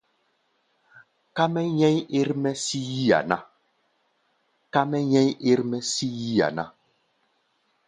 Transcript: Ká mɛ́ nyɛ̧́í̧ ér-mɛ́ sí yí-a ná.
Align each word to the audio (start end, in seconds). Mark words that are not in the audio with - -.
Ká 1.35 1.43
mɛ́ 1.53 1.65
nyɛ̧́í̧ 1.77 2.05
ér-mɛ́ 5.57 5.81
sí 5.93 6.09
yí-a 6.19 6.49
ná. 6.57 6.65